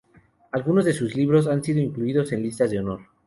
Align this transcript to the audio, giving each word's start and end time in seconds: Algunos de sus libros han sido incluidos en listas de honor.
Algunos 0.51 0.83
de 0.85 0.93
sus 0.93 1.15
libros 1.15 1.45
han 1.45 1.63
sido 1.63 1.79
incluidos 1.79 2.31
en 2.31 2.41
listas 2.41 2.71
de 2.71 2.79
honor. 2.79 3.01